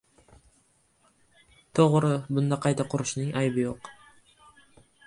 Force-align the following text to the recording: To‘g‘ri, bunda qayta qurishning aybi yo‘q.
To‘g‘ri, 1.81 2.11
bunda 2.39 2.61
qayta 2.65 2.89
qurishning 2.95 3.31
aybi 3.45 3.69
yo‘q. 3.71 3.95